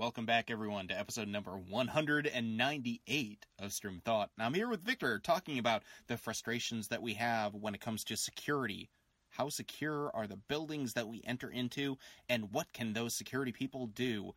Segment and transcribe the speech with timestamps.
[0.00, 4.30] Welcome back, everyone, to episode number 198 of Stream Thought.
[4.38, 8.16] I'm here with Victor talking about the frustrations that we have when it comes to
[8.16, 8.88] security.
[9.28, 11.98] How secure are the buildings that we enter into,
[12.30, 14.32] and what can those security people do?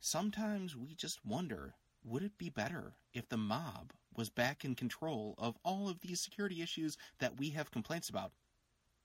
[0.00, 5.36] Sometimes we just wonder would it be better if the mob was back in control
[5.38, 8.32] of all of these security issues that we have complaints about?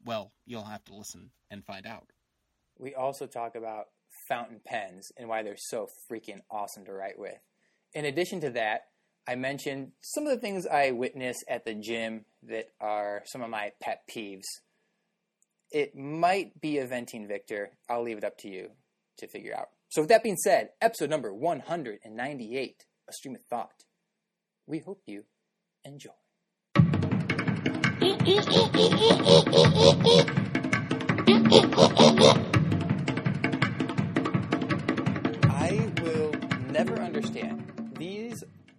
[0.04, 2.07] Well, you'll have to listen and find out.
[2.80, 3.89] We also talk about
[4.28, 7.39] fountain pens and why they're so freaking awesome to write with.
[7.93, 8.86] In addition to that,
[9.28, 13.50] I mentioned some of the things I witness at the gym that are some of
[13.50, 14.46] my pet peeves.
[15.71, 17.71] It might be a venting Victor.
[17.89, 18.71] I'll leave it up to you
[19.20, 19.70] to figure out.
[19.89, 23.84] So, with that being said, episode number 198, A Stream of Thought.
[24.65, 25.25] We hope you
[25.84, 26.12] enjoy.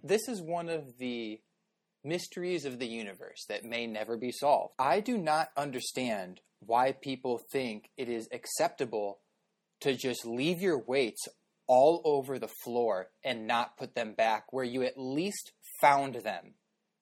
[0.03, 1.39] This is one of the
[2.03, 4.73] mysteries of the universe that may never be solved.
[4.77, 9.19] I do not understand why people think it is acceptable
[9.79, 11.27] to just leave your weights
[11.67, 16.55] all over the floor and not put them back where you at least found them,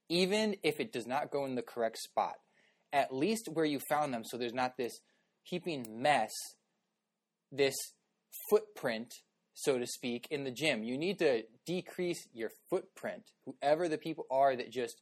[0.07, 2.35] even if it does not go in the correct spot.
[2.93, 4.99] At least where you found them, so there's not this
[5.43, 6.31] heaping mess,
[7.51, 7.75] this
[8.49, 9.13] footprint,
[9.53, 10.83] so to speak, in the gym.
[10.83, 13.31] You need to decrease your footprint.
[13.45, 15.01] Whoever the people are that just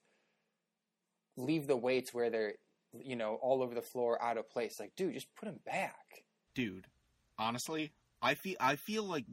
[1.38, 2.54] leave the weights where they're,
[2.94, 4.80] you know, all over the floor, out of place.
[4.80, 6.24] Like, dude, just put them back.
[6.56, 6.88] Dude,
[7.38, 9.26] honestly, I feel I feel like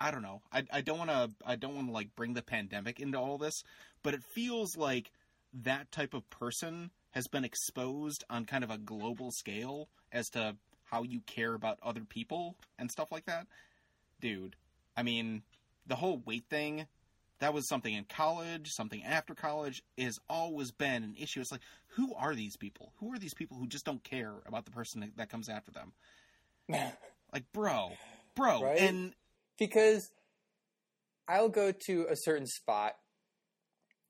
[0.00, 0.42] I don't know.
[0.52, 3.38] I I don't want to I don't want to like bring the pandemic into all
[3.38, 3.64] this,
[4.02, 5.10] but it feels like
[5.64, 10.56] that type of person has been exposed on kind of a global scale as to
[10.84, 13.46] how you care about other people and stuff like that.
[14.22, 14.56] Dude,
[14.96, 15.42] I mean,
[15.86, 16.86] the whole weight thing,
[17.40, 21.40] that was something in college, something after college, has always been an issue.
[21.40, 22.92] It's like, who are these people?
[23.00, 25.72] Who are these people who just don't care about the person that, that comes after
[25.72, 25.92] them?
[27.32, 27.90] like, bro,
[28.36, 28.78] bro, Right?
[28.78, 29.12] and
[29.58, 30.08] because
[31.28, 32.92] I'll go to a certain spot,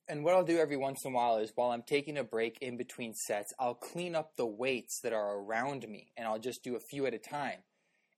[0.09, 2.59] and what I'll do every once in a while is while I'm taking a break
[2.61, 6.63] in between sets, I'll clean up the weights that are around me, and I'll just
[6.63, 7.61] do a few at a time.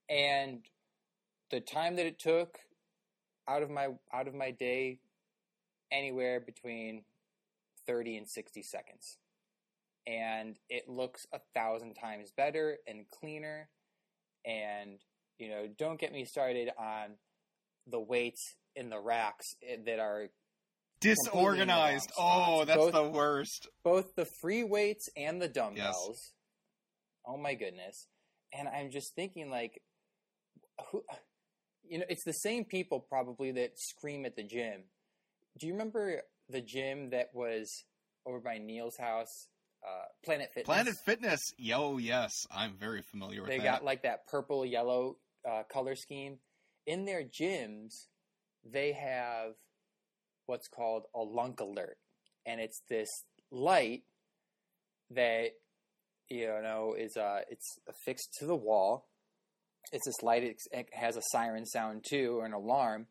[0.09, 0.65] And
[1.51, 2.57] the time that it took
[3.47, 4.99] out of my out of my day,
[5.91, 7.03] anywhere between
[7.87, 9.17] thirty and sixty seconds,
[10.07, 13.69] and it looks a thousand times better and cleaner.
[14.45, 14.99] And
[15.39, 17.15] you know, don't get me started on
[17.87, 20.27] the weights in the racks eh, that are
[21.01, 22.09] disorganized.
[22.09, 23.67] in the wrong Oh, that's Both- the worst.
[23.83, 26.07] both the free weights and the dumbbells.
[26.09, 26.31] yes.
[27.27, 28.07] Oh my goodness.
[28.53, 29.81] And I'm just thinking like
[30.91, 31.03] who
[31.89, 34.83] you know, it's the same people probably that scream at the gym.
[35.57, 37.83] Do you remember the gym that was
[38.25, 39.47] over by Neil's house?
[39.85, 40.65] Uh, Planet Fitness.
[40.65, 41.53] Planet Fitness.
[41.57, 43.63] Yo, yes, I'm very familiar with They that.
[43.63, 46.39] They got like that purple yellow uh, color scheme.
[46.87, 48.07] In their gyms,
[48.63, 49.53] they have
[50.47, 51.97] what's called a lunk alert,
[52.45, 53.09] and it's this
[53.51, 54.03] light
[55.11, 55.51] that
[56.29, 59.07] you know is uh it's affixed to the wall.
[59.91, 60.43] It's this light.
[60.43, 63.07] It has a siren sound too, or an alarm,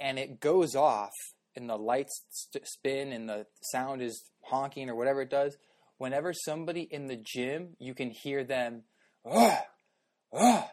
[0.00, 1.12] and it goes off,
[1.56, 5.56] and the lights st- spin, and the sound is honking or whatever it does.
[5.98, 8.82] Whenever somebody in the gym, you can hear them,
[9.26, 9.64] ah,
[10.32, 10.70] ah,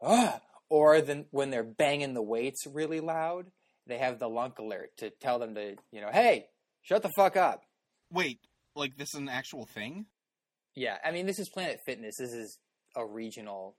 [0.00, 0.40] ah,
[0.70, 3.46] or then when they're banging the weights really loud,
[3.86, 6.46] they have the lunk alert to tell them to, you know, hey,
[6.82, 7.62] shut the fuck up.
[8.10, 8.38] Wait,
[8.74, 10.06] like this is an actual thing?
[10.74, 12.16] Yeah, I mean, this is Planet Fitness.
[12.18, 12.58] This is
[12.96, 13.76] a regional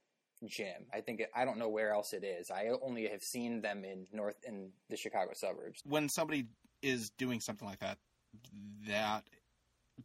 [0.48, 0.86] gym.
[0.94, 2.50] I think it, I don't know where else it is.
[2.52, 5.82] I only have seen them in north in the Chicago suburbs.
[5.86, 6.48] When somebody
[6.82, 7.98] is doing something like that,
[8.88, 9.24] that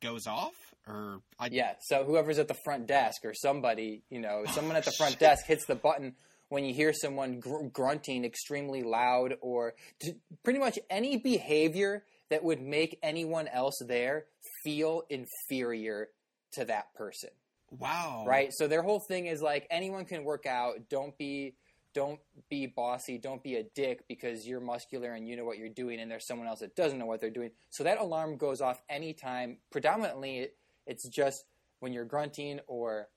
[0.00, 0.54] goes off,
[0.86, 4.76] or I Yeah, so whoever's at the front desk or somebody, you know, oh, someone
[4.76, 6.14] at the front desk hits the button
[6.48, 12.44] when you hear someone gr- grunting extremely loud or t- pretty much any behavior that
[12.44, 14.26] would make anyone else there
[14.62, 16.08] feel inferior
[16.52, 17.30] to that person.
[17.70, 18.52] Wow, right?
[18.52, 20.88] So their whole thing is like anyone can work out.
[20.88, 21.54] Don't be
[21.92, 23.18] don't be bossy.
[23.18, 26.26] Don't be a dick because you're muscular and you know what you're doing and there's
[26.26, 27.50] someone else that doesn't know what they're doing.
[27.70, 29.58] So that alarm goes off anytime.
[29.70, 30.56] Predominantly it,
[30.86, 31.44] it's just
[31.80, 33.08] when you're grunting or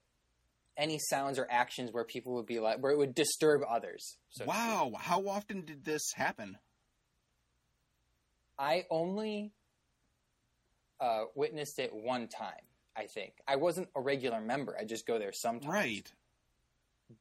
[0.75, 4.45] any sounds or actions where people would be like where it would disturb others so.
[4.45, 6.57] Wow, how often did this happen?
[8.57, 9.51] i only
[11.00, 12.65] uh, witnessed it one time
[12.95, 16.12] i think i wasn't a regular member i just go there sometimes Right.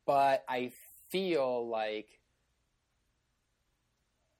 [0.06, 0.72] but I
[1.10, 2.08] feel like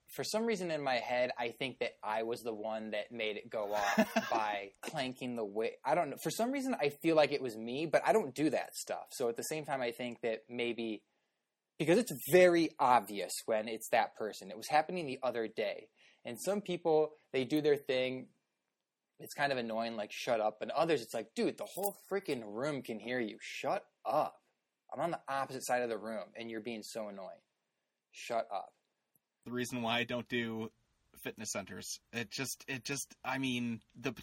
[0.09, 3.37] for some reason in my head, I think that I was the one that made
[3.39, 5.75] it go off by clanking the weight.
[5.87, 6.17] I don't know.
[6.23, 9.07] For some reason, I feel like it was me, but I don't do that stuff.
[9.13, 11.03] So at the same time, I think that maybe
[11.79, 14.51] because it's very obvious when it's that person.
[14.51, 15.89] It was happening the other day,
[16.27, 18.27] and some people they do their thing.
[19.23, 22.43] It's kind of annoying, like shut up, and others it's like, dude, the whole freaking
[22.45, 23.39] room can hear you.
[23.41, 24.37] Shut up.
[24.93, 27.41] I'm on the opposite side of the room, and you're being so annoying.
[28.11, 28.73] Shut up
[29.45, 30.71] the reason why I don't do
[31.23, 32.01] fitness centers.
[32.13, 34.15] It just, it just, I mean, the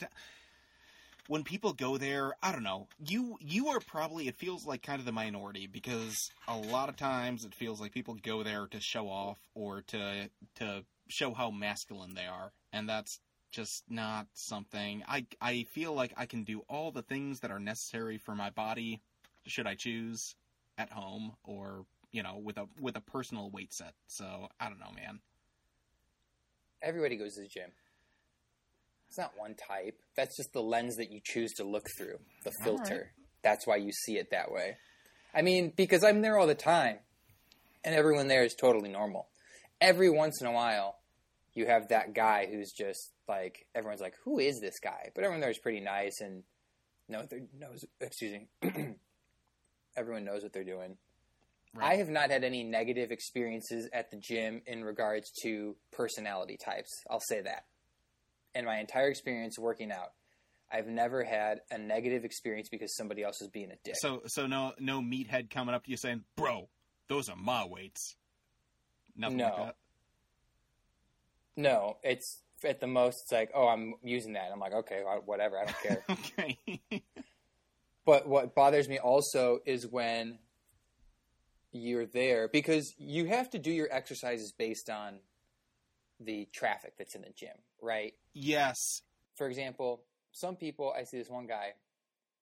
[1.28, 2.88] when people go there, I don't know.
[3.06, 6.96] You you are probably it feels like kind of the minority because a lot of
[6.96, 11.52] times it feels like people go there to show off or to to show how
[11.52, 13.20] masculine they are, and that's
[13.52, 17.60] just not something I I feel like I can do all the things that are
[17.60, 19.02] necessary for my body
[19.48, 20.36] should I choose
[20.78, 23.94] at home or you know, with a with a personal weight set.
[24.08, 25.20] So I don't know, man.
[26.82, 27.72] Everybody goes to the gym.
[29.08, 30.00] It's not one type.
[30.16, 32.96] That's just the lens that you choose to look through, the filter.
[32.96, 33.26] Right.
[33.44, 34.78] That's why you see it that way.
[35.34, 36.98] I mean, because I'm there all the time,
[37.84, 39.28] and everyone there is totally normal.
[39.82, 40.98] Every once in a while,
[41.54, 45.42] you have that guy who's just like everyone's like, "Who is this guy?" But everyone
[45.42, 46.44] there is pretty nice and
[47.08, 47.28] knows
[47.58, 47.86] knows.
[48.02, 48.96] Excuse me.
[49.96, 50.98] everyone knows what they're doing.
[51.76, 51.94] Right.
[51.94, 56.90] I have not had any negative experiences at the gym in regards to personality types.
[57.10, 57.66] I'll say that.
[58.56, 60.14] In my entire experience working out,
[60.72, 63.96] I've never had a negative experience because somebody else is being a dick.
[64.00, 66.70] So, so no, no meathead coming up to you saying, "Bro,
[67.08, 68.16] those are my weights."
[69.16, 69.44] Nothing no.
[69.46, 69.76] like that.
[71.56, 73.24] No, it's at the most.
[73.24, 74.50] It's like, oh, I'm using that.
[74.52, 75.58] I'm like, okay, whatever.
[75.58, 76.04] I don't care.
[76.10, 77.04] okay.
[78.06, 80.40] but what bothers me also is when
[81.72, 85.20] you're there because you have to do your exercises based on
[86.20, 88.14] the traffic that's in the gym, right?
[88.34, 89.02] Yes.
[89.36, 91.74] For example, some people I see this one guy,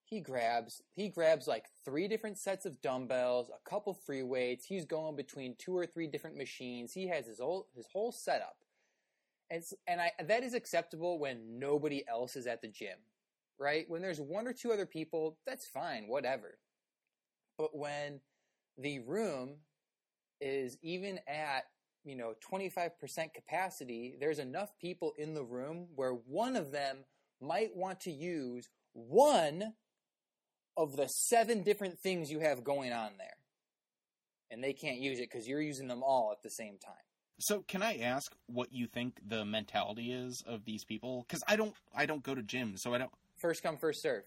[0.04, 4.64] he grabs he grabs like three different sets of dumbbells, a couple free weights.
[4.64, 6.92] He's going between two or three different machines.
[6.92, 8.56] He has his whole his whole setup.
[9.50, 12.98] And and I that is acceptable when nobody else is at the gym,
[13.58, 13.84] right?
[13.88, 16.58] When there's one or two other people, that's fine, whatever.
[17.56, 18.20] But when
[18.76, 19.56] the room
[20.40, 21.64] is even at
[22.04, 22.92] you know 25%
[23.34, 26.98] capacity there's enough people in the room where one of them
[27.40, 29.74] might want to use one
[30.76, 33.36] of the seven different things you have going on there
[34.50, 37.07] and they can't use it because you're using them all at the same time
[37.38, 41.56] so can i ask what you think the mentality is of these people because i
[41.56, 44.24] don't i don't go to gyms so i don't first come first serve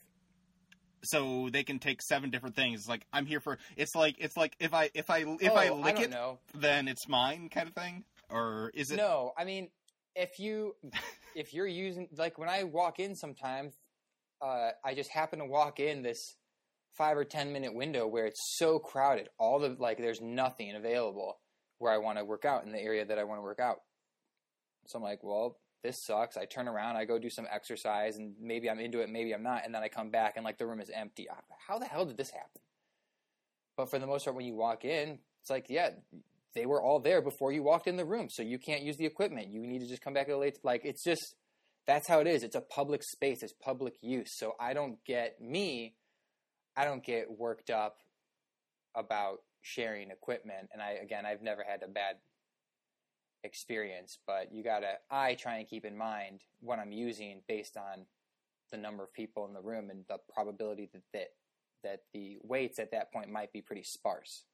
[1.03, 2.87] so they can take seven different things.
[2.87, 3.57] like I'm here for.
[3.75, 6.39] It's like it's like if I if I if oh, I lick I it, know.
[6.53, 8.03] then it's mine kind of thing.
[8.29, 8.97] Or is it?
[8.97, 9.69] No, I mean
[10.15, 10.75] if you
[11.35, 13.73] if you're using like when I walk in sometimes,
[14.41, 16.35] uh, I just happen to walk in this
[16.97, 19.29] five or ten minute window where it's so crowded.
[19.39, 21.37] All the like there's nothing available
[21.81, 23.81] where I want to work out in the area that I want to work out.
[24.87, 26.37] So I'm like, well, this sucks.
[26.37, 29.43] I turn around, I go do some exercise, and maybe I'm into it, maybe I'm
[29.43, 31.27] not, and then I come back and like the room is empty.
[31.67, 32.61] How the hell did this happen?
[33.75, 35.89] But for the most part, when you walk in, it's like, yeah,
[36.53, 39.05] they were all there before you walked in the room, so you can't use the
[39.05, 39.49] equipment.
[39.49, 40.59] You need to just come back at a late.
[40.63, 41.35] Like it's just
[41.87, 42.43] that's how it is.
[42.43, 43.41] It's a public space.
[43.41, 44.37] It's public use.
[44.37, 45.95] So I don't get me.
[46.75, 47.97] I don't get worked up
[48.95, 50.69] about sharing equipment.
[50.73, 52.17] And I again, I've never had a bad
[53.43, 58.05] experience, but you gotta I try and keep in mind what I'm using based on
[58.71, 61.27] the number of people in the room and the probability that that,
[61.83, 64.45] that the weights at that point might be pretty sparse.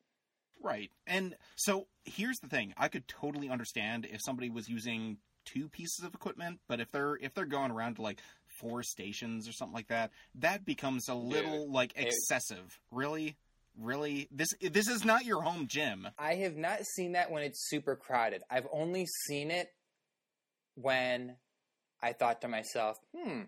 [0.61, 0.89] Right.
[1.05, 2.73] And so here's the thing.
[2.77, 7.15] I could totally understand if somebody was using two pieces of equipment, but if they're
[7.21, 8.21] if they're going around to like
[8.59, 12.79] four stations or something like that, that becomes a little Dude, like excessive.
[12.91, 13.37] It, really?
[13.79, 14.27] Really?
[14.31, 16.07] This this is not your home gym.
[16.17, 18.41] I have not seen that when it's super crowded.
[18.49, 19.69] I've only seen it
[20.75, 21.37] when
[22.01, 23.43] I thought to myself, "Hmm,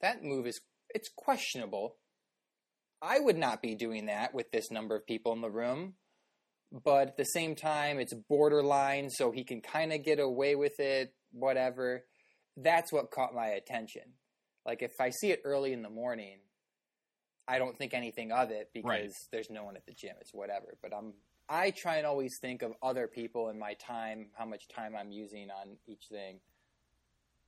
[0.00, 0.60] that move is
[0.94, 1.96] it's questionable.
[3.00, 5.96] I would not be doing that with this number of people in the room."
[6.70, 10.78] But at the same time, it's borderline, so he can kind of get away with
[10.80, 12.06] it, whatever.
[12.56, 14.14] That's what caught my attention.
[14.64, 16.38] Like if I see it early in the morning,
[17.48, 19.12] I don't think anything of it because right.
[19.30, 20.14] there's no one at the gym.
[20.20, 20.76] It's whatever.
[20.82, 21.14] But I'm
[21.48, 25.10] I try and always think of other people in my time, how much time I'm
[25.10, 26.40] using on each thing.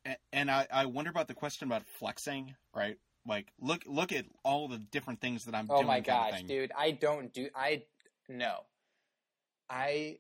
[0.05, 2.99] And, and I, I wonder about the question about flexing, right?
[3.27, 5.85] Like look look at all the different things that I'm oh doing.
[5.85, 6.73] Oh my gosh, dude!
[6.77, 7.85] I don't do I
[8.29, 8.57] no.
[9.71, 10.19] I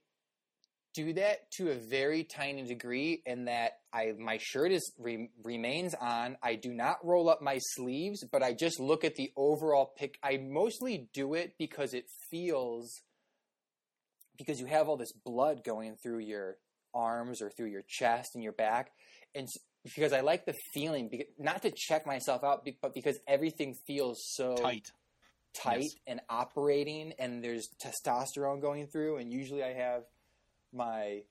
[0.95, 5.95] do that to a very tiny degree in that I my shirt is re, remains
[5.95, 6.37] on.
[6.43, 10.19] I do not roll up my sleeves, but I just look at the overall pic.
[10.23, 13.03] I mostly do it because it feels
[14.39, 16.57] because you have all this blood going through your
[16.95, 18.93] arms or through your chest and your back,
[19.35, 19.49] and
[19.83, 24.55] because I like the feeling, not to check myself out, but because everything feels so
[24.55, 24.91] tight
[25.55, 25.95] tight yes.
[26.07, 30.03] and operating and there's testosterone going through and usually I have
[30.75, 31.23] my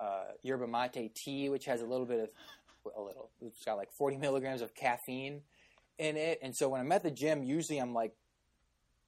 [0.00, 2.28] uh, yerba mate tea which has a little bit of
[2.96, 5.42] a little it's got like 40 milligrams of caffeine
[5.98, 8.12] in it and so when I'm at the gym usually I'm like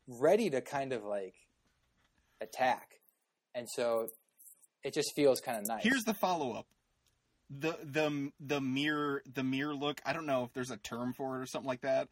[0.06, 1.34] ready to kind of like
[2.40, 3.00] attack
[3.54, 4.08] and so
[4.82, 5.82] it just feels kind of nice.
[5.82, 6.66] Here's the follow up.
[7.50, 10.00] The the the mirror the mirror look.
[10.04, 12.08] I don't know if there's a term for it or something like that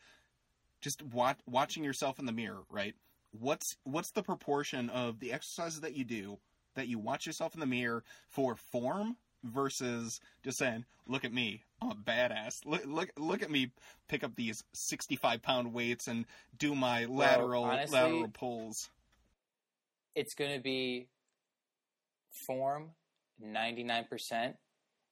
[0.82, 2.94] just watch, watching yourself in the mirror, right?
[3.30, 6.38] What's what's the proportion of the exercises that you do
[6.74, 11.62] that you watch yourself in the mirror for form versus just saying, "Look at me,
[11.80, 12.64] I'm a badass.
[12.64, 13.72] Look look look at me
[14.08, 16.26] pick up these 65 pound weights and
[16.58, 18.90] do my lateral honestly, lateral pulls."
[20.14, 21.08] It's going to be
[22.46, 22.90] form
[23.42, 24.56] 99%,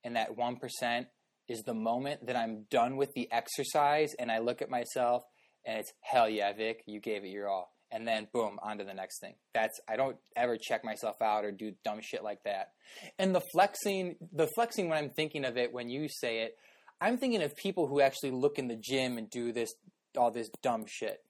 [0.05, 1.07] and that 1%
[1.49, 5.25] is the moment that I'm done with the exercise and I look at myself
[5.65, 7.73] and it's hell yeah, Vic, you gave it your all.
[7.93, 9.35] And then boom, on to the next thing.
[9.53, 12.73] That's I don't ever check myself out or do dumb shit like that.
[13.19, 16.57] And the flexing, the flexing when I'm thinking of it, when you say it,
[17.01, 19.71] I'm thinking of people who actually look in the gym and do this
[20.17, 21.23] all this dumb shit.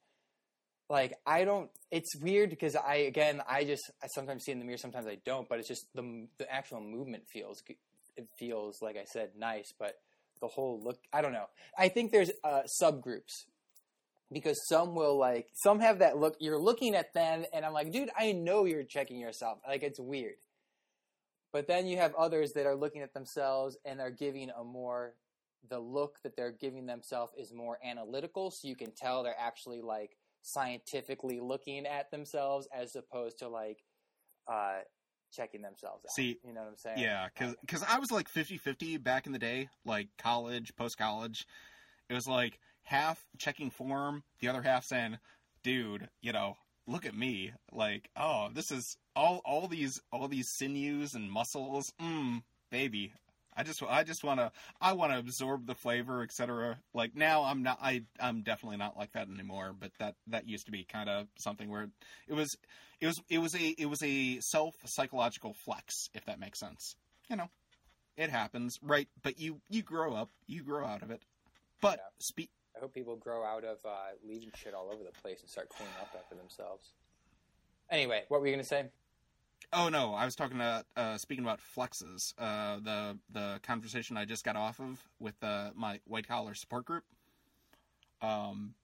[0.88, 1.70] Like I don't.
[1.90, 5.18] It's weird because I again I just I sometimes see in the mirror, sometimes I
[5.24, 5.48] don't.
[5.48, 7.62] But it's just the the actual movement feels
[8.16, 9.94] it feels like I said nice, but
[10.40, 11.46] the whole look I don't know.
[11.78, 13.44] I think there's uh, subgroups
[14.32, 17.90] because some will like some have that look you're looking at them and i'm like
[17.90, 20.36] dude i know you're checking yourself like it's weird
[21.52, 25.14] but then you have others that are looking at themselves and are giving a more
[25.68, 29.82] the look that they're giving themselves is more analytical so you can tell they're actually
[29.82, 33.84] like scientifically looking at themselves as opposed to like
[34.50, 34.78] uh
[35.32, 36.10] checking themselves out.
[36.10, 36.98] See, you know what I'm saying?
[36.98, 41.46] Yeah, cuz cuz I was like 50-50 back in the day, like college, post college.
[42.08, 42.58] It was like
[42.90, 45.18] half checking form, the other half saying,
[45.62, 46.56] "Dude, you know,
[46.88, 47.52] look at me.
[47.72, 51.92] Like, oh, this is all all these all these sinews and muscles.
[52.00, 53.12] Mmm, baby.
[53.56, 56.78] I just I just want to I want to absorb the flavor, etc.
[56.92, 60.66] Like now I'm not I I'm definitely not like that anymore, but that that used
[60.66, 61.90] to be kind of something where
[62.26, 62.56] it was
[63.00, 66.96] it was it was a it was a self psychological flex if that makes sense.
[67.28, 67.50] You know.
[68.16, 69.08] It happens, right?
[69.22, 71.22] But you you grow up, you grow out of it.
[71.80, 72.04] But yeah.
[72.18, 73.90] speak I hope people grow out of uh,
[74.26, 76.94] leaving shit all over the place and start cleaning up after themselves.
[77.90, 78.86] Anyway, what were you going to say?
[79.70, 82.32] Oh no, I was talking about uh, speaking about flexes.
[82.38, 86.86] Uh, the the conversation I just got off of with uh, my white collar support
[86.86, 87.04] group.
[88.22, 88.74] Um,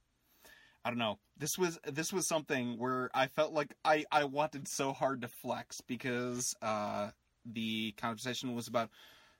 [0.84, 1.18] I don't know.
[1.38, 5.28] This was this was something where I felt like I I wanted so hard to
[5.28, 7.10] flex because uh,
[7.46, 8.90] the conversation was about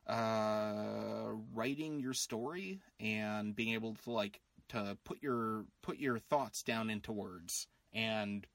[0.07, 6.63] uh, writing your story and being able to like to put your put your thoughts
[6.63, 8.47] down into words and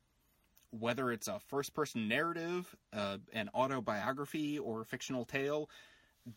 [0.71, 5.69] whether it's a first person narrative uh, an autobiography or a fictional tale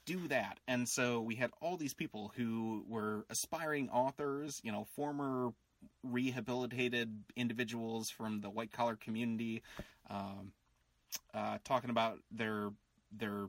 [0.07, 4.87] do that and so we had all these people who were aspiring authors you know
[4.97, 5.51] former
[6.03, 9.63] rehabilitated individuals from the white collar community
[10.09, 10.53] um,
[11.35, 12.71] uh, talking about their
[13.13, 13.49] their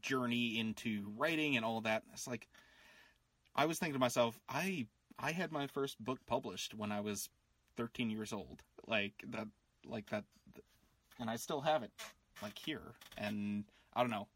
[0.00, 2.02] journey into writing and all that.
[2.12, 2.46] It's like
[3.54, 4.86] I was thinking to myself, I
[5.18, 7.28] I had my first book published when I was
[7.76, 8.62] 13 years old.
[8.86, 9.48] Like that
[9.84, 10.24] like that
[11.18, 11.92] and I still have it
[12.42, 13.64] like here and
[13.94, 14.28] I don't know.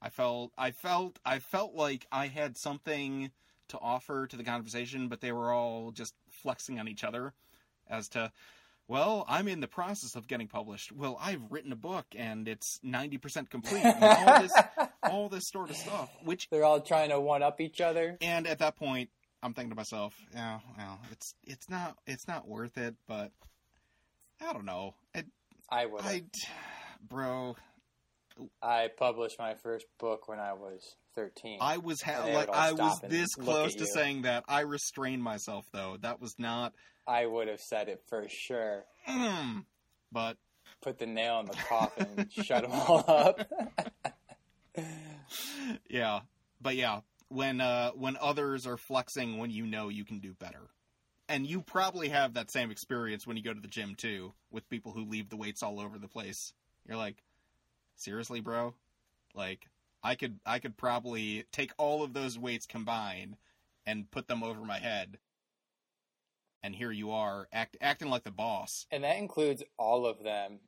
[0.00, 3.30] I felt I felt I felt like I had something
[3.68, 7.32] to offer to the conversation, but they were all just flexing on each other
[7.88, 8.30] as to
[8.88, 10.92] well, I'm in the process of getting published.
[10.92, 13.84] Well, I've written a book and it's 90% complete.
[13.84, 14.52] all this,
[15.02, 18.16] all this sort of stuff, which they're all trying to one up each other.
[18.20, 19.10] And at that point,
[19.42, 23.30] I'm thinking to myself, yeah, well, it's it's not it's not worth it, but
[24.40, 24.94] I don't know.
[25.14, 25.26] It,
[25.70, 26.02] I would.
[26.02, 26.22] I,
[27.06, 27.54] bro.
[28.62, 31.58] I published my first book when I was 13.
[31.60, 34.44] I was ha- like I was this close to saying that.
[34.48, 35.98] I restrained myself though.
[36.00, 36.72] That was not
[37.06, 38.84] I would have said it for sure.
[39.08, 39.64] Mm,
[40.10, 40.36] but
[40.80, 43.50] put the nail in the coffin and shut them all up.
[45.90, 46.20] yeah,
[46.60, 50.70] but yeah, when uh, when others are flexing, when you know you can do better,
[51.28, 54.68] and you probably have that same experience when you go to the gym too, with
[54.68, 56.52] people who leave the weights all over the place.
[56.86, 57.22] You're like,
[57.96, 58.74] seriously, bro,
[59.34, 59.68] like
[60.02, 63.36] I could I could probably take all of those weights combined
[63.86, 65.18] and put them over my head.
[66.64, 68.86] And here you are act, acting like the boss.
[68.90, 70.60] And that includes all of them.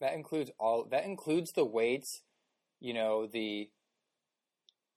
[0.00, 2.22] That includes all that includes the weights,
[2.80, 3.68] you know, the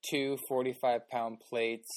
[0.07, 1.89] two 45 pound plates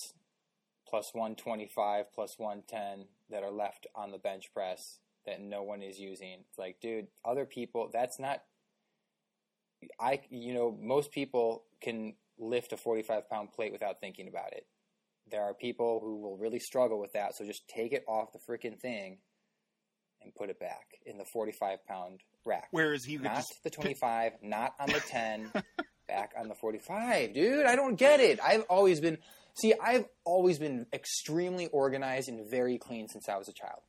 [0.88, 5.98] plus 125 plus 110 that are left on the bench press that no one is
[5.98, 6.38] using.
[6.48, 8.40] It's like, dude, other people, that's not
[10.00, 14.66] I you know, most people can lift a 45 pound plate without thinking about it.
[15.30, 18.38] There are people who will really struggle with that, so just take it off the
[18.38, 19.18] freaking thing
[20.22, 22.68] and put it back in the 45 pound rack.
[22.70, 25.52] Whereas could not the 25, not on the 10,
[26.08, 27.34] back on the 45.
[27.34, 28.40] Dude, I don't get it.
[28.42, 29.18] I've always been
[29.58, 33.80] See, I've always been extremely organized and very clean since I was a child.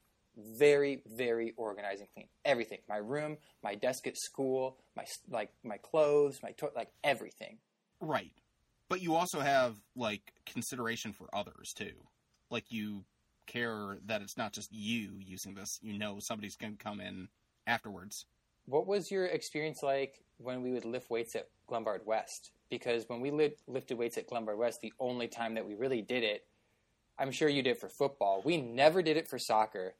[0.58, 2.28] Very, very organized and clean.
[2.44, 2.80] Everything.
[2.90, 7.60] My room, my desk at school, my like my clothes, my to- like everything.
[8.02, 8.32] right,
[8.90, 11.94] but you also have like consideration for others too.
[12.50, 13.06] Like you
[13.46, 15.80] care that it's not just you using this.
[15.82, 17.30] You know somebody's going to come in
[17.68, 18.26] afterwards.
[18.66, 22.52] What was your experience like when we would lift weights at Glenbard West?
[22.70, 26.02] Because when we li- lifted weights at Glenbard West, the only time that we really
[26.02, 26.46] did it,
[27.18, 28.42] I'm sure you did for football.
[28.44, 29.96] We never did it for soccer,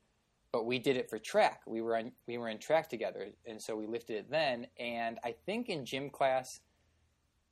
[0.52, 1.62] but we did it for track.
[1.66, 4.68] We were on, we were in track together, and so we lifted it then.
[4.80, 6.60] And I think in gym class,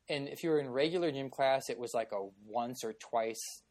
[0.09, 3.61] and if you were in regular gym class, it was like a once or twice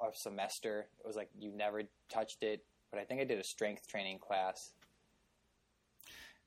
[0.00, 0.88] a semester.
[1.02, 2.64] It was like you never touched it.
[2.90, 4.72] But I think I did a strength training class.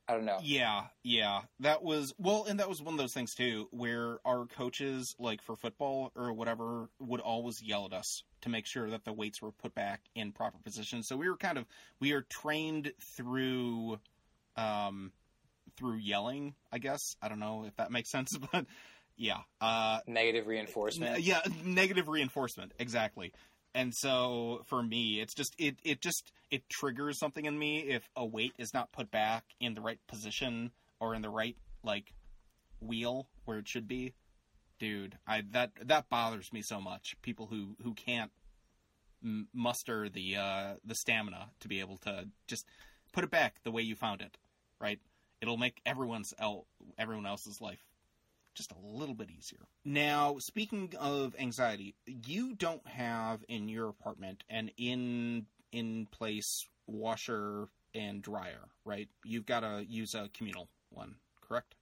[0.07, 0.39] I don't know.
[0.43, 1.41] Yeah, yeah.
[1.61, 5.41] That was well, and that was one of those things too, where our coaches, like
[5.41, 9.41] for football or whatever, would always yell at us to make sure that the weights
[9.41, 11.03] were put back in proper position.
[11.03, 11.65] So we were kind of
[12.01, 13.99] we are trained through,
[14.57, 15.13] um,
[15.77, 16.55] through yelling.
[16.71, 18.65] I guess I don't know if that makes sense, but
[19.17, 21.21] yeah, uh, Negative reinforcement.
[21.21, 23.31] yeah, negative reinforcement exactly.
[23.75, 28.07] And so for me, it's just it it just it triggers something in me if
[28.15, 32.13] a weight is not put back in the right position or in the right like
[32.79, 34.13] wheel where it should be.
[34.79, 37.15] Dude, I that that bothers me so much.
[37.21, 38.31] People who who can't
[39.23, 42.65] m- muster the uh, the stamina to be able to just
[43.11, 44.37] put it back the way you found it,
[44.79, 44.99] right?
[45.43, 47.83] It'll make everyone's el- everyone else's life
[48.55, 49.59] just a little bit easier.
[49.83, 57.67] Now, speaking of anxiety, you don't have in your apartment an in in place washer
[57.93, 59.09] and dryer, right?
[59.25, 61.75] You've got to use a communal one, correct?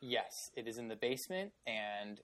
[0.00, 2.18] Yes, it is in the basement, and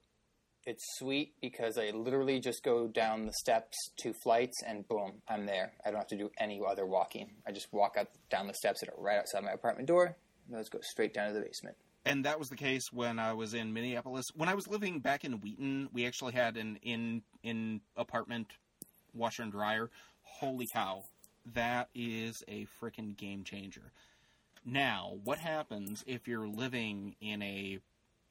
[0.67, 5.47] it's sweet because I literally just go down the steps, two flights, and boom, I'm
[5.47, 5.73] there.
[5.85, 7.31] I don't have to do any other walking.
[7.47, 10.59] I just walk out down the steps that are right outside my apartment door, and
[10.59, 11.77] those go straight down to the basement.
[12.07, 14.27] And that was the case when I was in Minneapolis.
[14.35, 18.49] When I was living back in Wheaton, we actually had an in in apartment
[19.15, 19.91] washer and dryer.
[20.23, 21.05] Holy cow,
[21.53, 23.93] that is a freaking game changer.
[24.65, 27.81] Now, what happens if you're living in a,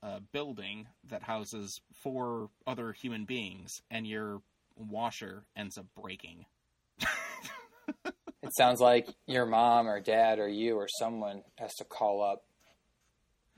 [0.03, 4.41] a building that houses four other human beings and your
[4.75, 6.45] washer ends up breaking?
[8.05, 12.43] It sounds like your mom or dad or you or someone has to call up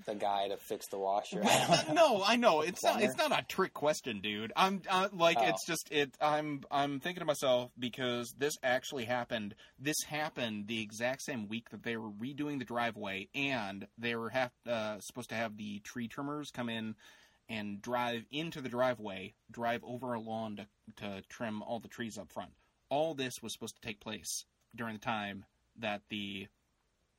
[0.05, 1.41] the guy to fix the washer.
[1.93, 3.01] no, I know it's not.
[3.01, 4.53] It's not a trick question, dude.
[4.55, 5.45] I'm uh, like, Oh.
[5.47, 6.15] it's just it.
[6.21, 9.55] I'm I'm thinking to myself because this actually happened.
[9.79, 14.29] This happened the exact same week that they were redoing the driveway, and they were
[14.29, 16.95] have uh, supposed to have the tree trimmers come in
[17.49, 22.17] and drive into the driveway, drive over a lawn to to trim all the trees
[22.17, 22.51] up front.
[22.89, 25.45] All this was supposed to take place during the time
[25.79, 26.47] that the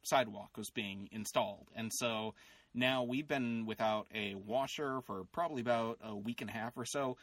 [0.05, 2.35] sidewalk was being installed, and so
[2.77, 6.85] now we've been without a washer for probably about a week and a half or
[6.85, 7.17] so.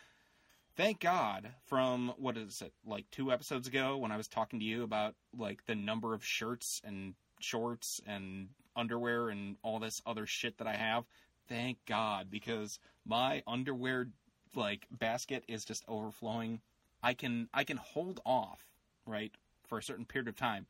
[0.75, 4.65] Thank God from what is it like two episodes ago when I was talking to
[4.65, 10.25] you about like the number of shirts and shorts and underwear and all this other
[10.25, 11.05] shit that I have.
[11.47, 14.07] Thank God because my underwear
[14.55, 16.61] like basket is just overflowing.
[17.03, 18.65] I can I can hold off,
[19.05, 19.31] right,
[19.67, 20.65] for a certain period of time.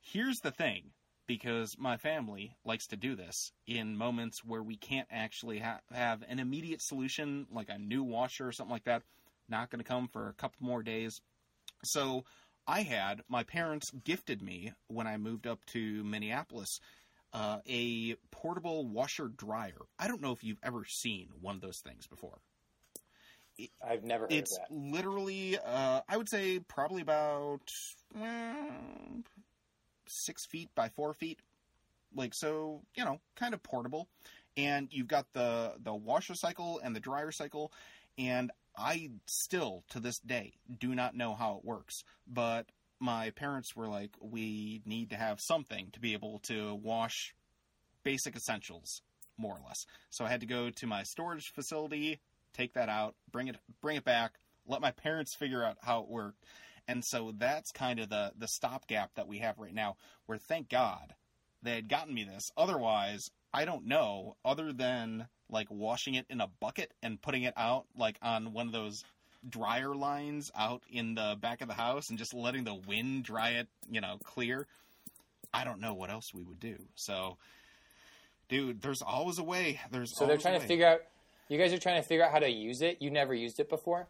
[0.00, 0.90] Here's the thing
[1.28, 6.24] because my family likes to do this in moments where we can't actually ha- have
[6.28, 9.02] an immediate solution, like a new washer or something like that.
[9.48, 11.20] Not going to come for a couple more days.
[11.84, 12.24] So
[12.66, 16.80] I had my parents gifted me when I moved up to Minneapolis
[17.32, 19.82] uh, a portable washer dryer.
[19.98, 22.38] I don't know if you've ever seen one of those things before.
[23.86, 24.72] I've never heard It's of that.
[24.74, 27.72] literally, uh, I would say, probably about
[28.18, 28.22] uh,
[30.10, 31.40] six feet by four feet.
[32.14, 34.08] like so you know kind of portable.
[34.56, 37.72] And you've got the the washer cycle and the dryer cycle.
[38.18, 42.02] And i still to this day do not know how it works.
[42.26, 42.66] But
[43.00, 47.34] my parents were like we need to have something to be able to wash
[48.02, 49.02] basic essentials
[49.36, 49.84] more or less.
[50.10, 52.20] So i had to go to my storage facility
[52.54, 54.32] take that out bring it bring it back
[54.66, 56.44] let my parents figure out how it worked
[56.88, 59.96] and so that's kind of the the stopgap that we have right now
[60.26, 61.14] where thank god
[61.62, 66.40] they had gotten me this otherwise i don't know other than like washing it in
[66.40, 69.04] a bucket and putting it out like on one of those
[69.48, 73.50] dryer lines out in the back of the house and just letting the wind dry
[73.50, 74.66] it you know clear
[75.54, 77.36] i don't know what else we would do so
[78.48, 81.00] dude there's always a way there's So they're trying to figure out.
[81.48, 83.00] You guys are trying to figure out how to use it.
[83.00, 84.06] You never used it before.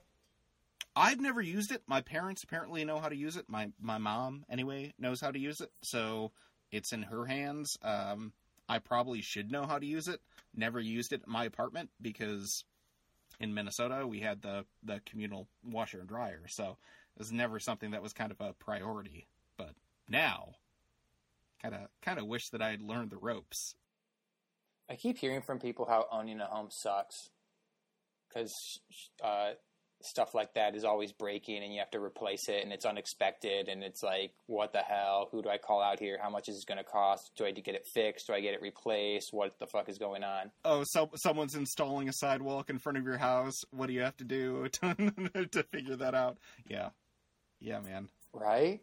[0.98, 1.82] I've never used it.
[1.86, 3.48] My parents apparently know how to use it.
[3.48, 5.70] My my mom anyway knows how to use it.
[5.82, 6.32] So
[6.72, 7.78] it's in her hands.
[7.82, 8.32] Um,
[8.68, 10.20] I probably should know how to use it.
[10.56, 12.64] Never used it in my apartment because
[13.38, 16.42] in Minnesota we had the the communal washer and dryer.
[16.48, 16.76] So
[17.14, 19.28] it was never something that was kind of a priority.
[19.56, 19.74] But
[20.08, 20.54] now,
[21.62, 23.76] kind of kind of wish that I had learned the ropes.
[24.90, 27.30] I keep hearing from people how owning a home sucks
[28.28, 28.80] because
[29.22, 29.50] uh,
[30.00, 33.68] stuff like that is always breaking and you have to replace it and it's unexpected
[33.68, 35.28] and it's like, what the hell?
[35.32, 36.18] Who do I call out here?
[36.22, 37.32] How much is this going to cost?
[37.36, 38.28] Do I get it fixed?
[38.28, 39.32] Do I get it replaced?
[39.32, 40.50] What the fuck is going on?
[40.64, 43.64] Oh, so someone's installing a sidewalk in front of your house.
[43.70, 46.38] What do you have to do to, to figure that out?
[46.68, 46.90] Yeah,
[47.60, 48.08] yeah, man.
[48.32, 48.80] Right?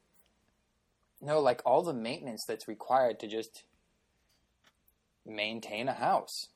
[1.21, 3.63] No, like all the maintenance that's required to just
[5.25, 6.49] maintain a house,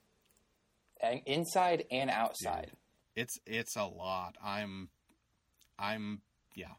[1.02, 2.72] and inside and outside.
[3.20, 4.38] It's it's a lot.
[4.42, 4.88] I'm
[5.78, 6.22] I'm
[6.56, 6.72] yeah,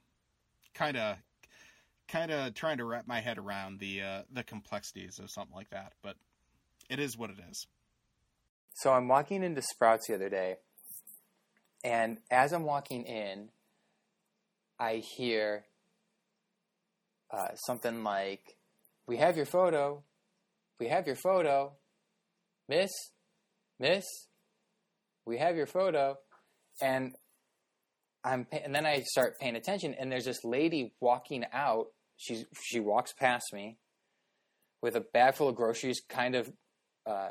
[0.73, 1.19] kind of
[2.09, 5.69] kind of trying to wrap my head around the uh, the complexities of something like
[5.69, 6.17] that, but
[6.89, 7.67] it is what it is.
[8.73, 10.57] So I'm walking into Sprouts the other day,
[11.85, 13.51] and as I'm walking in,
[14.79, 15.67] I hear
[17.31, 18.57] uh, something like,
[19.07, 20.05] "We have your photo.
[20.79, 21.73] We have your photo,
[22.67, 22.91] Miss,
[23.79, 24.07] Miss.
[25.27, 26.17] We have your photo."
[26.83, 27.15] And
[28.25, 31.87] I'm, and then I start paying attention, and there's this lady walking out.
[32.17, 33.79] She's she walks past me
[34.83, 36.53] with a bag full of groceries, kind of.
[37.07, 37.31] Uh,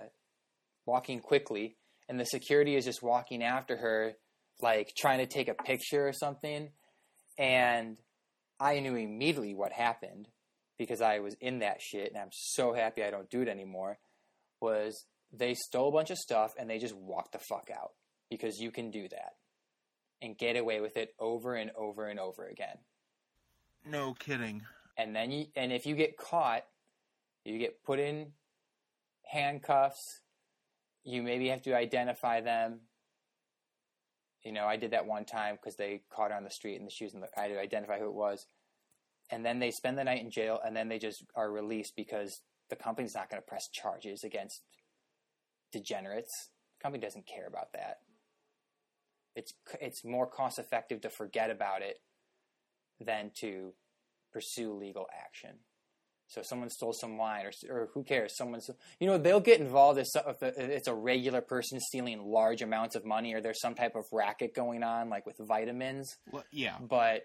[0.89, 1.77] walking quickly,
[2.09, 4.13] and the security is just walking after her,
[4.61, 6.69] like trying to take a picture or something.
[7.37, 7.97] And
[8.59, 10.27] I knew immediately what happened
[10.77, 13.99] because I was in that shit, and I'm so happy I don't do it anymore.
[14.59, 17.91] Was they stole a bunch of stuff and they just walked the fuck out
[18.29, 19.33] because you can do that
[20.21, 22.77] and get away with it over and over and over again.
[23.85, 24.63] No kidding.
[24.97, 26.63] And then you, and if you get caught,
[27.45, 28.33] you get put in
[29.25, 30.19] handcuffs.
[31.03, 32.81] You maybe have to identify them.
[34.43, 36.85] You know, I did that one time because they caught her on the street and
[36.85, 38.45] the shoes, and I had to identify who it was.
[39.31, 42.41] And then they spend the night in jail, and then they just are released because
[42.69, 44.61] the company's not going to press charges against
[45.71, 46.49] degenerates.
[46.77, 47.97] The company doesn't care about that.
[49.39, 51.99] It's it's more cost effective to forget about it
[52.99, 53.73] than to
[54.33, 55.59] pursue legal action.
[56.27, 58.37] So someone stole some wine, or, or who cares?
[58.37, 60.07] Someone's, you know, they'll get involved if,
[60.43, 64.53] it's a regular person stealing large amounts of money, or there's some type of racket
[64.53, 66.17] going on, like with vitamins.
[66.31, 67.23] Well, yeah, But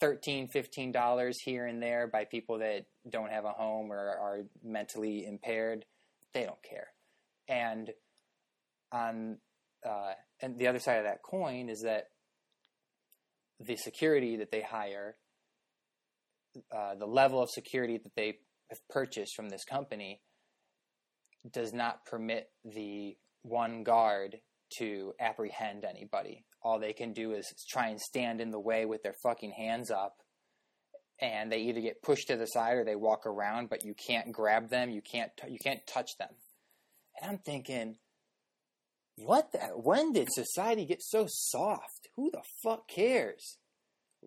[0.00, 4.40] $13, 15 dollars here and there by people that don't have a home or are
[4.62, 5.84] mentally impaired,
[6.32, 6.88] they don't care.
[7.46, 7.90] And
[8.90, 9.38] on
[9.86, 10.12] uh,
[10.44, 12.08] and the other side of that coin is that
[13.60, 15.16] the security that they hire
[16.74, 18.38] uh, the level of security that they
[18.70, 20.20] have purchased from this company
[21.52, 24.36] does not permit the one guard
[24.78, 26.44] to apprehend anybody.
[26.62, 29.90] All they can do is try and stand in the way with their fucking hands
[29.90, 30.16] up,
[31.20, 34.32] and they either get pushed to the side or they walk around, but you can't
[34.32, 36.30] grab them, you can't t- you can't touch them.
[37.20, 37.96] And I'm thinking,
[39.16, 39.52] what?
[39.52, 42.08] The, when did society get so soft?
[42.16, 43.58] Who the fuck cares?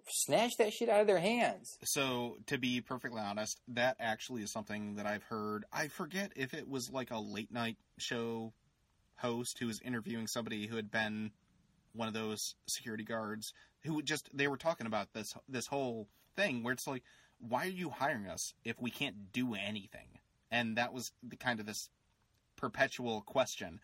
[0.07, 1.77] Snatch that shit out of their hands.
[1.83, 5.65] So, to be perfectly honest, that actually is something that I've heard.
[5.73, 8.53] I forget if it was like a late night show
[9.15, 11.31] host who was interviewing somebody who had been
[11.93, 16.61] one of those security guards who just they were talking about this this whole thing
[16.61, 17.01] where it's like
[17.39, 20.19] why are you hiring us if we can't do anything?
[20.51, 21.89] And that was the kind of this
[22.55, 23.79] perpetual question.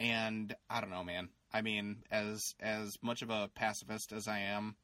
[0.00, 1.28] And I don't know, man.
[1.52, 4.76] I mean, as as much of a pacifist as I am,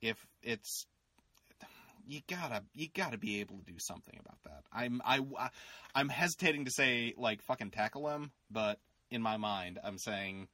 [0.00, 0.86] if it's
[2.06, 4.64] you gotta you gotta be able to do something about that.
[4.72, 5.20] I'm I,
[5.94, 8.78] I'm hesitating to say like fucking tackle them, but
[9.10, 10.48] in my mind, I'm saying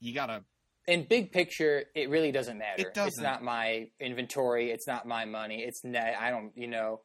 [0.00, 0.42] you gotta.
[0.86, 2.82] In big picture, it really doesn't matter.
[2.82, 3.08] It doesn't.
[3.08, 4.70] It's not my inventory.
[4.70, 5.62] It's not my money.
[5.62, 6.52] It's not, I don't.
[6.56, 7.00] You know,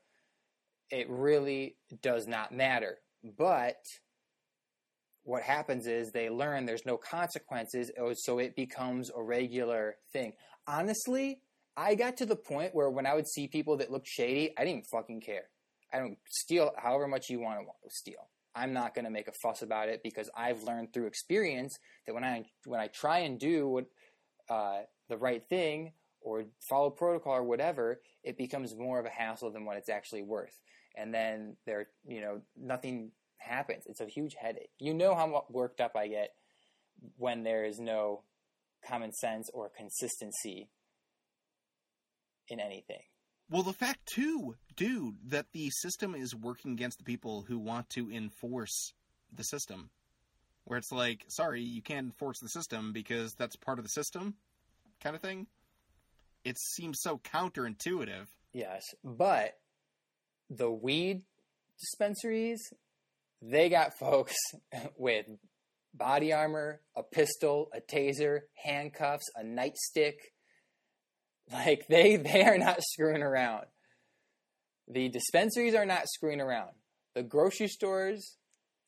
[0.90, 2.98] it really does not matter.
[3.38, 3.78] But
[5.28, 10.32] what happens is they learn there's no consequences, oh, so it becomes a regular thing.
[10.66, 11.42] Honestly,
[11.76, 14.64] I got to the point where when I would see people that looked shady, I
[14.64, 15.50] didn't fucking care.
[15.92, 18.30] I don't steal however much you want to steal.
[18.56, 22.14] I'm not going to make a fuss about it because I've learned through experience that
[22.14, 23.86] when I when I try and do what
[24.50, 29.52] uh, the right thing or follow protocol or whatever, it becomes more of a hassle
[29.52, 30.58] than what it's actually worth.
[30.96, 33.84] And then there, you know, nothing happens.
[33.88, 34.72] It's a huge headache.
[34.80, 36.34] You know how worked up I get
[37.18, 38.24] when there is no
[38.86, 40.70] common sense or consistency
[42.48, 43.02] in anything.
[43.50, 47.90] Well, the fact too, dude, that the system is working against the people who want
[47.92, 48.94] to enforce
[49.34, 49.90] the system.
[50.66, 54.36] Where it's like, sorry, you can't enforce the system because that's part of the system,
[55.02, 55.48] kind of thing.
[56.44, 58.28] It seems so counterintuitive.
[58.52, 59.58] Yes, but
[60.50, 61.22] the weed
[61.80, 62.74] dispensaries,
[63.42, 64.36] they got folks
[64.98, 65.26] with
[65.94, 70.16] body armor, a pistol, a taser, handcuffs, a nightstick.
[71.52, 73.66] Like they they are not screwing around.
[74.88, 76.72] The dispensaries are not screwing around.
[77.14, 78.38] The grocery stores,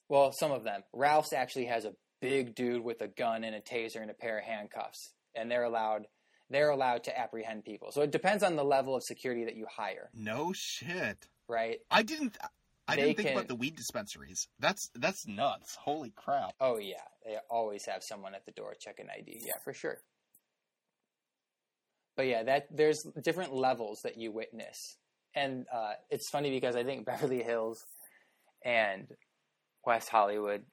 [0.08, 0.84] well, some of them.
[0.94, 4.38] Ralph's actually has a big dude with a gun and a taser and a pair
[4.40, 6.04] of handcuffs, and they're allowed
[6.52, 7.90] they're allowed to apprehend people.
[7.92, 11.28] So it depends on the level of security that you hire, No shit.
[11.48, 11.78] right?
[11.92, 12.38] I didn't.
[12.90, 14.48] I didn't think can- about the weed dispensaries.
[14.60, 15.76] That's that's nuts.
[15.76, 16.54] Holy crap.
[16.60, 19.42] Oh yeah, they always have someone at the door checking ID.
[19.46, 20.00] Yeah, for sure.
[22.16, 24.98] But yeah, that there's different levels that you witness,
[25.36, 27.86] and uh, it's funny because I think Beverly Hills
[28.64, 29.08] and
[29.86, 30.64] West Hollywood,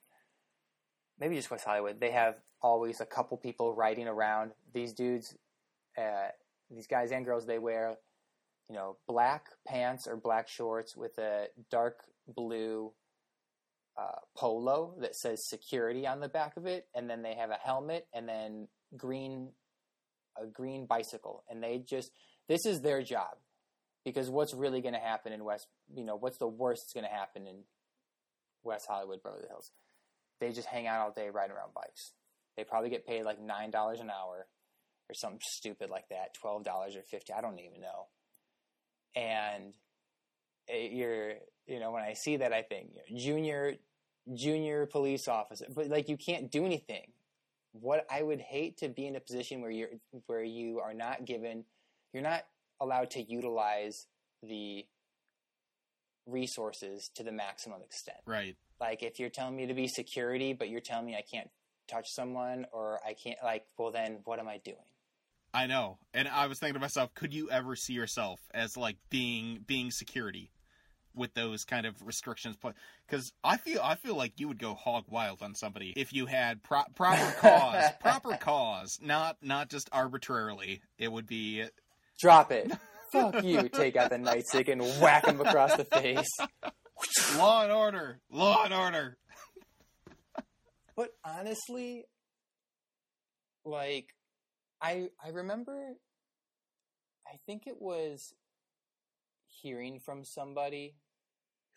[1.20, 4.52] maybe just West Hollywood, they have always a couple people riding around.
[4.74, 5.36] These dudes,
[5.96, 6.28] uh,
[6.70, 7.94] these guys and girls, they wear,
[8.68, 12.92] you know, black pants or black shorts with a dark blue
[13.96, 17.58] uh, polo that says security on the back of it, and then they have a
[17.62, 19.50] helmet, and then green
[20.40, 22.10] a green bicycle, and they just
[22.48, 23.36] this is their job
[24.04, 27.10] because what's really going to happen in West, you know, what's the worst that's going
[27.10, 27.64] to happen in
[28.62, 29.72] West Hollywood, Beverly Hills?
[30.40, 32.12] They just hang out all day riding around bikes.
[32.56, 34.46] They probably get paid like nine dollars an hour
[35.08, 37.32] or something stupid like that, twelve dollars or fifty.
[37.32, 38.08] I don't even know.
[39.16, 39.72] And
[40.68, 41.32] you're,
[41.66, 43.74] you know, when I see that, I think you know, junior,
[44.34, 47.12] junior police officer, but like you can't do anything.
[47.72, 49.88] What I would hate to be in a position where you're,
[50.26, 51.64] where you are not given,
[52.12, 52.44] you're not
[52.80, 54.06] allowed to utilize
[54.42, 54.84] the
[56.26, 58.18] resources to the maximum extent.
[58.26, 58.56] Right.
[58.80, 61.48] Like if you're telling me to be security, but you're telling me I can't
[61.88, 64.76] touch someone or I can't, like, well, then what am I doing?
[65.56, 65.96] I know.
[66.12, 69.90] And I was thinking to myself, could you ever see yourself as like being being
[69.90, 70.50] security
[71.14, 72.74] with those kind of restrictions put
[73.08, 76.26] cuz I feel I feel like you would go hog wild on somebody if you
[76.26, 80.82] had pro- proper cause, proper cause, not not just arbitrarily.
[80.98, 81.64] It would be
[82.18, 82.70] Drop it.
[83.10, 83.70] Fuck you.
[83.70, 86.28] Take out the nightstick and whack him across the face.
[87.38, 89.16] law and order, law and order.
[90.94, 92.04] But honestly,
[93.64, 94.15] like
[94.86, 95.94] I I remember
[97.26, 98.34] I think it was
[99.46, 100.94] hearing from somebody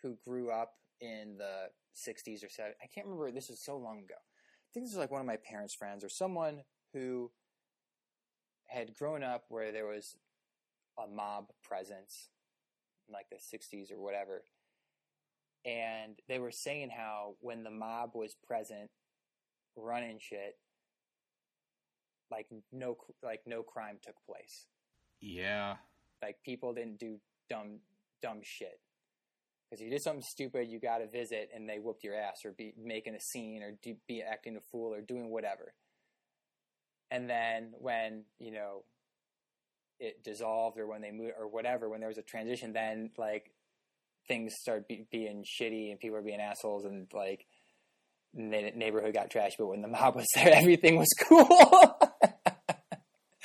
[0.00, 2.74] who grew up in the 60s or 70s.
[2.80, 4.14] I can't remember this was so long ago.
[4.14, 6.60] I think this was like one of my parents' friends or someone
[6.92, 7.32] who
[8.68, 10.16] had grown up where there was
[10.96, 12.28] a mob presence
[13.08, 14.44] in like the 60s or whatever.
[15.64, 18.90] And they were saying how when the mob was present
[19.76, 20.56] running shit,
[22.30, 24.66] like no like no crime took place.
[25.20, 25.76] Yeah.
[26.22, 27.80] Like people didn't do dumb
[28.22, 28.80] dumb shit.
[29.70, 32.44] Because if you did something stupid, you got a visit, and they whooped your ass,
[32.44, 35.74] or be making a scene, or do, be acting a fool, or doing whatever.
[37.10, 38.84] And then when you know
[40.00, 43.52] it dissolved, or when they moved, or whatever, when there was a transition, then like
[44.26, 47.46] things start be, being shitty, and people are being assholes, and like
[48.34, 49.56] na- neighborhood got trashed.
[49.58, 51.48] But when the mob was there, everything was cool.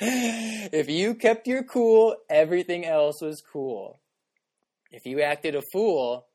[0.00, 4.00] if you kept your cool, everything else was cool.
[4.90, 6.26] If you acted a fool,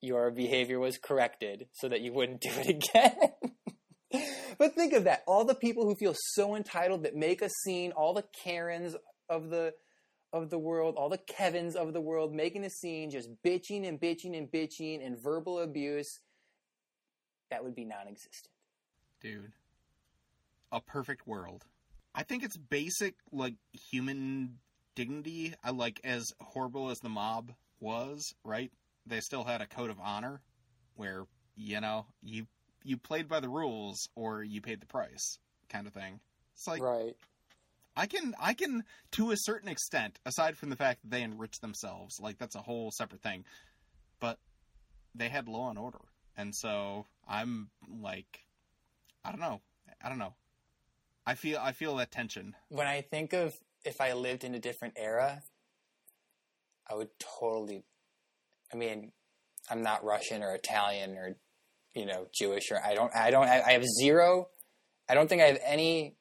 [0.00, 4.22] your behavior was corrected so that you wouldn't do it again.
[4.58, 5.22] but think of that.
[5.26, 8.96] All the people who feel so entitled that make a scene, all the Karens
[9.28, 9.74] of the
[10.30, 13.98] of the world, all the Kevins of the world making a scene, just bitching and
[13.98, 16.20] bitching and bitching and verbal abuse,
[17.50, 18.52] that would be non existent.
[19.20, 19.52] dude.
[20.70, 21.64] A perfect world.
[22.14, 23.54] I think it's basic like
[23.90, 24.58] human
[24.94, 25.54] dignity.
[25.64, 28.70] I like as horrible as the mob was, right?
[29.06, 30.40] They still had a code of honor
[30.96, 31.24] where,
[31.56, 32.46] you know, you
[32.84, 35.38] you played by the rules or you paid the price
[35.70, 36.20] kind of thing.
[36.54, 37.16] It's like right.
[37.96, 41.62] I can I can to a certain extent, aside from the fact that they enriched
[41.62, 43.44] themselves, like that's a whole separate thing.
[44.20, 44.38] But
[45.14, 45.98] they had law and order.
[46.36, 48.44] And so I'm like
[49.24, 49.60] I don't know.
[50.02, 50.34] I don't know.
[51.26, 52.54] I feel I feel that tension.
[52.68, 55.42] When I think of if I lived in a different era,
[56.90, 57.84] I would totally.
[58.72, 59.12] I mean,
[59.70, 61.36] I'm not Russian or Italian or
[61.94, 64.48] you know Jewish or I don't I don't I, have zero.
[65.08, 66.16] I don't think I have any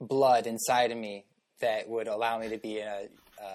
[0.00, 1.26] blood inside of me
[1.60, 3.08] that would allow me to be in a,
[3.40, 3.50] a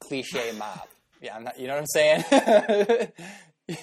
[0.00, 0.86] cliche mob.
[1.20, 1.58] Yeah, I'm not.
[1.58, 3.08] You know what I'm saying?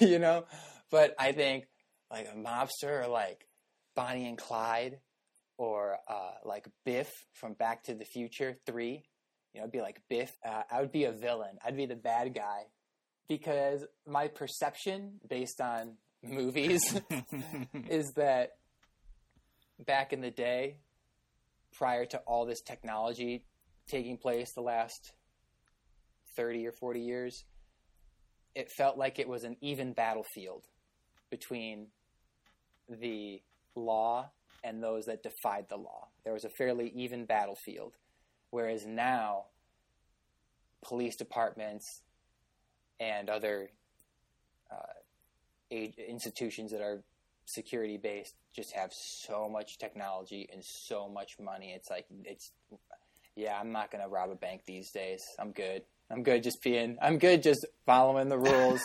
[0.00, 0.44] you know,
[0.90, 1.64] but I think
[2.10, 3.46] like a mobster or like
[3.94, 4.98] Bonnie and Clyde
[5.58, 9.04] or uh, like Biff from Back to the Future Three.
[9.52, 10.36] You know, it'd be like Biff.
[10.44, 11.58] Uh, I would be a villain.
[11.64, 12.64] I'd be the bad guy
[13.28, 16.82] because my perception, based on movies,
[17.88, 18.50] is that
[19.78, 20.76] back in the day,
[21.72, 23.44] prior to all this technology
[23.88, 25.12] taking place the last
[26.36, 27.44] 30 or 40 years,
[28.54, 30.64] it felt like it was an even battlefield
[31.30, 31.86] between
[32.88, 33.42] the
[33.74, 34.30] law
[34.64, 36.08] and those that defied the law.
[36.24, 37.92] There was a fairly even battlefield.
[38.50, 39.44] Whereas now,
[40.82, 42.02] police departments
[43.00, 43.70] and other
[44.70, 44.94] uh,
[45.70, 47.02] institutions that are
[47.44, 51.72] security based just have so much technology and so much money.
[51.72, 52.52] It's like it's
[53.36, 55.24] yeah, I'm not gonna rob a bank these days.
[55.38, 55.82] I'm good.
[56.10, 58.80] I'm good just being I'm good just following the rules,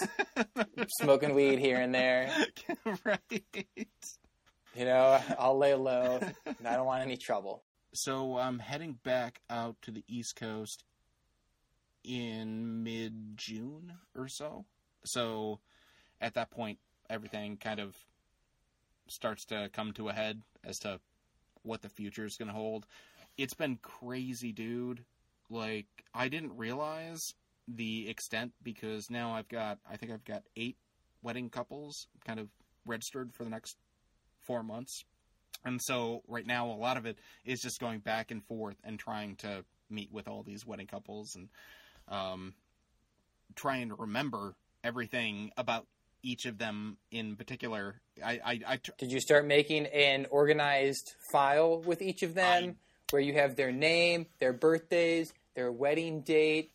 [1.00, 2.32] smoking weed here and there.
[3.06, 3.44] right.
[4.76, 6.20] You know, I'll lay low.
[6.46, 7.64] and I don't want any trouble.
[7.94, 10.84] So I'm heading back out to the East Coast
[12.04, 14.66] in mid June or so.
[15.04, 15.60] So
[16.20, 16.80] at that point,
[17.10, 17.96] everything kind of
[19.08, 21.00] starts to come to a head as to
[21.64, 22.86] what the future is going to hold.
[23.38, 25.04] It's been crazy, dude.
[25.52, 27.34] Like, I didn't realize
[27.68, 30.78] the extent because now I've got, I think I've got eight
[31.22, 32.48] wedding couples kind of
[32.86, 33.78] registered for the next
[34.40, 35.06] four months.
[35.64, 38.98] And so right now, a lot of it is just going back and forth and
[38.98, 41.50] trying to meet with all these wedding couples and
[42.08, 42.54] um,
[43.56, 45.86] trying to remember everything about
[46.24, 48.00] each of them in particular.
[48.24, 52.78] I, I, I tr- Did you start making an organized file with each of them
[53.12, 56.72] where you have their name, their birthdays, their wedding date,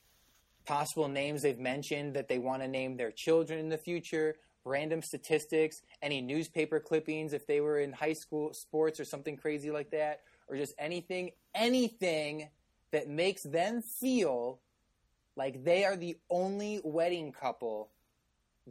[0.65, 5.01] possible names they've mentioned that they want to name their children in the future, random
[5.01, 9.91] statistics, any newspaper clippings if they were in high school sports or something crazy like
[9.91, 12.49] that, or just anything, anything
[12.91, 14.61] that makes them feel
[15.37, 17.91] like they are the only wedding couple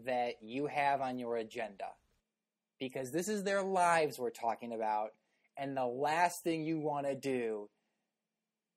[0.06, 1.88] that you have on your agenda.
[2.80, 5.14] Because this is their lives we're talking about,
[5.56, 7.70] and the last thing you want to do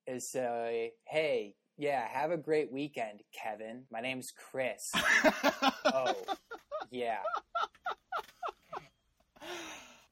[0.09, 3.83] is say, hey, yeah, have a great weekend, Kevin.
[3.91, 4.91] My name's Chris.
[5.85, 6.15] oh,
[6.91, 7.19] yeah.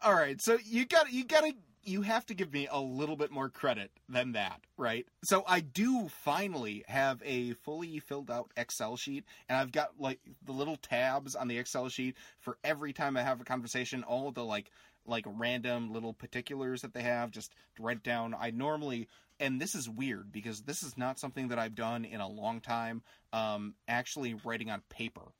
[0.01, 3.15] All right, so you got you got to you have to give me a little
[3.15, 5.05] bit more credit than that, right?
[5.23, 10.19] So I do finally have a fully filled out Excel sheet, and I've got like
[10.45, 14.31] the little tabs on the Excel sheet for every time I have a conversation, all
[14.31, 14.69] the like
[15.07, 18.35] like random little particulars that they have, just write down.
[18.37, 19.07] I normally
[19.39, 22.59] and this is weird because this is not something that I've done in a long
[22.61, 23.03] time.
[23.33, 25.33] Um, actually writing on paper,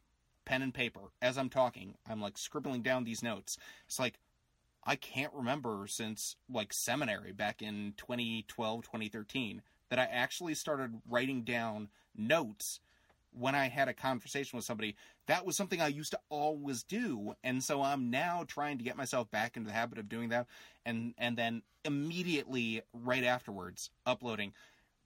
[0.45, 3.57] pen and paper as I'm talking, I'm like scribbling down these notes.
[3.87, 4.19] It's like
[4.83, 11.43] I can't remember since like seminary back in 2012, 2013 that I actually started writing
[11.43, 12.79] down notes
[13.31, 14.95] when I had a conversation with somebody.
[15.27, 18.97] That was something I used to always do, and so I'm now trying to get
[18.97, 20.47] myself back into the habit of doing that
[20.85, 24.53] and and then immediately right afterwards uploading.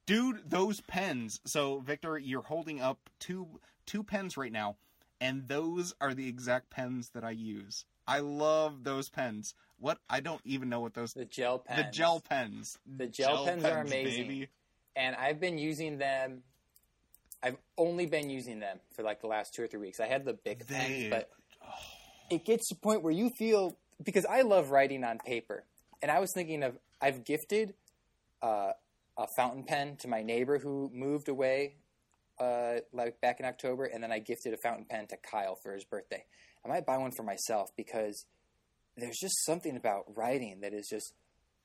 [0.06, 1.40] Dude, those pens.
[1.46, 3.48] So, Victor, you're holding up two
[3.86, 4.76] two pens right now,
[5.20, 7.86] and those are the exact pens that I use.
[8.08, 9.54] I love those pens.
[9.80, 11.86] What I don't even know what those The gel pens.
[11.86, 12.80] the gel pens.
[12.98, 14.48] The gel pens are amazing.
[14.96, 16.44] and I've been using them.
[17.44, 20.00] I've only been using them for like the last two or three weeks.
[20.00, 21.30] I had the big pens, but
[22.30, 25.64] it gets to the point where you feel because I love writing on paper,
[26.02, 27.74] and I was thinking of I've gifted
[28.42, 28.72] uh,
[29.18, 31.76] a fountain pen to my neighbor who moved away
[32.40, 35.74] uh, like back in October, and then I gifted a fountain pen to Kyle for
[35.74, 36.24] his birthday.
[36.66, 38.26] I might buy one for myself because
[38.98, 41.14] there's just something about writing that is just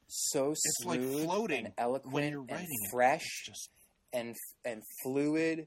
[0.09, 2.91] so It's like smooth floating and eloquent when you're and writing it.
[2.91, 3.70] fresh It's just
[4.13, 4.35] and
[4.65, 5.67] and fluid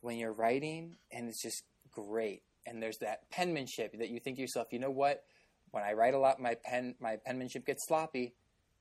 [0.00, 2.42] when you're writing, and it's just great.
[2.66, 5.22] And there's that penmanship that you think to yourself, you know what?
[5.70, 8.34] When I write a lot, my pen my penmanship gets sloppy,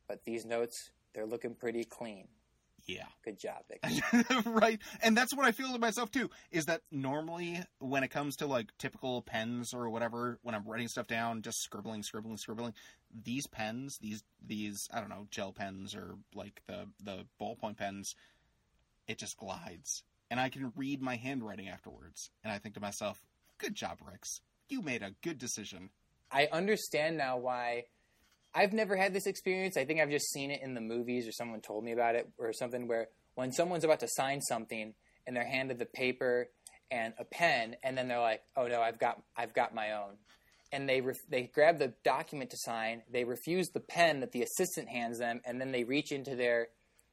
[0.07, 2.27] but these notes they're looking pretty clean.
[2.87, 3.05] yeah.
[3.23, 3.63] Good job,
[4.45, 8.35] right and that's what i feel to myself too is that normally when it comes
[8.37, 12.73] to like typical pens or whatever when i'm writing stuff down just scribbling scribbling scribbling
[13.23, 18.15] these pens these these i don't know gel pens or like the the ballpoint pens
[19.09, 23.21] it just glides and i can read my handwriting afterwards and i think to myself
[23.57, 24.39] good job rex
[24.69, 25.89] you made a good decision
[26.31, 27.85] I understand now why.
[28.53, 29.77] I've never had this experience.
[29.77, 32.29] I think I've just seen it in the movies or someone told me about it
[32.37, 34.93] or something where when someone's about to sign something
[35.27, 36.49] and they're handed the paper
[36.89, 40.17] and a pen and then they're like, "Oh no, I've got I've got my own."
[40.71, 44.89] And they they grab the document to sign, they refuse the pen that the assistant
[44.89, 46.69] hands them and then they reach into their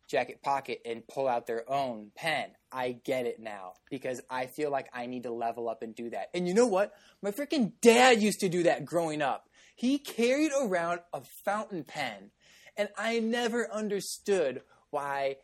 [0.08, 2.50] jacket pocket and pull out their own pen.
[2.72, 6.10] I get it now because I feel like I need to level up and do
[6.10, 6.28] that.
[6.34, 6.92] And you know what?
[7.22, 9.48] My freaking dad used to do that growing up.
[9.74, 12.30] He carried around a fountain pen,
[12.76, 15.36] and I never understood why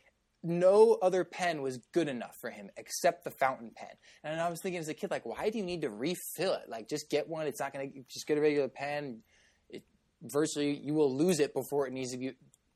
[0.43, 3.91] no other pen was good enough for him except the fountain pen.
[4.25, 6.69] And I was thinking as a kid, like, why do you need to refill it?
[6.69, 7.47] Like, just get one.
[7.47, 9.23] It's not going to just get a regular pen.
[9.69, 9.85] It,
[10.23, 12.33] virtually, you will lose it before it needs to be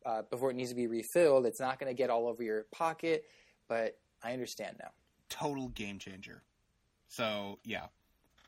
[0.07, 1.45] uh, before it needs to be refilled.
[1.45, 3.25] It's not going to get all over your pocket.
[3.69, 4.91] But I understand now.
[5.29, 6.43] total game changer.
[7.09, 7.87] So yeah,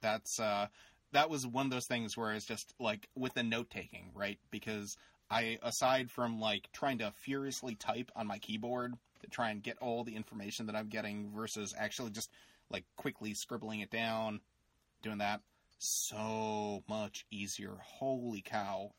[0.00, 0.68] that's uh,
[1.12, 4.38] that was one of those things where it's just like with the note taking, right?
[4.50, 4.96] Because
[5.30, 9.78] I, aside from like trying to furiously type on my keyboard to try and get
[9.80, 12.30] all the information that I'm getting versus actually just
[12.70, 14.40] like quickly scribbling it down,
[15.02, 15.40] doing that,
[15.78, 17.76] so much easier.
[17.82, 18.92] Holy cow!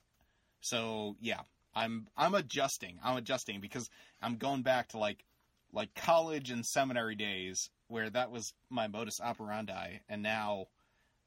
[0.61, 1.41] So yeah,
[1.75, 2.99] I'm I'm adjusting.
[3.03, 3.89] I'm adjusting because
[4.21, 5.23] I'm going back to like
[5.71, 9.99] like college and seminary days where that was my modus operandi.
[10.07, 10.67] And now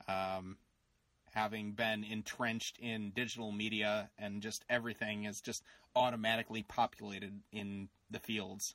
[0.08, 0.56] um,
[1.32, 5.62] having been entrenched in digital media and just everything is just
[5.94, 8.74] automatically populated in the fields.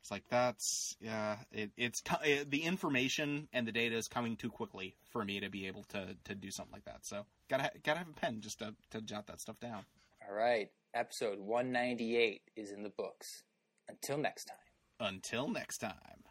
[0.00, 4.36] It's like that's yeah it, it's co- uh, the information and the data is coming
[4.36, 7.06] too quickly for me to be able to to do something like that.
[7.06, 9.84] So gotta gotta have a pen just to, to jot that stuff down.
[10.28, 13.44] All right, episode 198 is in the books.
[13.88, 14.56] Until next time.
[15.00, 16.21] until next time